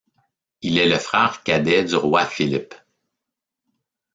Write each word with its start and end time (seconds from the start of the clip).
Il 0.63 0.79
est 0.79 0.89
le 0.89 0.97
frère 0.97 1.43
cadet 1.43 1.83
du 1.83 1.95
roi 1.95 2.25
Philippe. 2.25 2.73